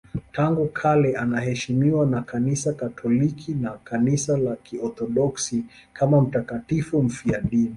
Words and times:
Tangu 0.31 0.67
kale 0.67 1.17
anaheshimiwa 1.17 2.05
na 2.05 2.21
Kanisa 2.21 2.73
Katoliki 2.73 3.53
na 3.53 3.69
Kanisa 3.71 4.37
la 4.37 4.55
Kiorthodoksi 4.55 5.65
kama 5.93 6.21
mtakatifu 6.21 7.03
mfiadini. 7.03 7.69